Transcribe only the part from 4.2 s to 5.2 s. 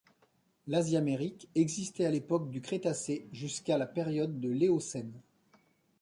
de l'Éocène.